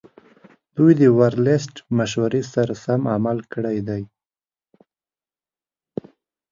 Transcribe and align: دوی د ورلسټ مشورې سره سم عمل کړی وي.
دوی 0.75 0.91
د 1.01 1.03
ورلسټ 1.19 1.73
مشورې 1.97 2.41
سره 2.53 2.73
سم 2.83 3.01
عمل 3.15 3.37
کړی 3.53 3.77
وي. 3.87 4.03